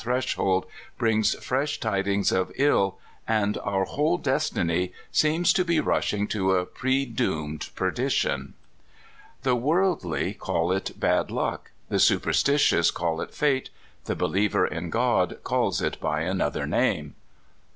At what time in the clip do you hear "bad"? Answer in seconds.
10.99-11.29